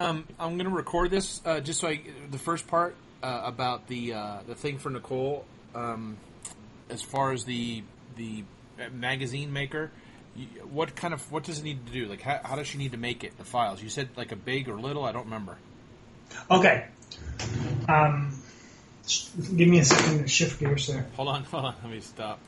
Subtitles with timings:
[0.00, 2.00] Um, I'm going to record this uh, just so I
[2.30, 5.44] the first part uh, about the uh, the thing for Nicole.
[5.74, 6.16] Um,
[6.88, 7.82] as far as the
[8.16, 8.44] the
[8.78, 9.90] uh, magazine maker,
[10.70, 12.06] what kind of what does it need to do?
[12.06, 13.36] Like, how, how does she need to make it?
[13.38, 15.04] The files you said like a big or little?
[15.04, 15.56] I don't remember.
[16.48, 16.86] Okay.
[17.88, 18.40] Um,
[19.56, 21.08] give me a second to shift gears there.
[21.16, 21.74] Hold on, hold on.
[21.82, 22.38] Let me stop.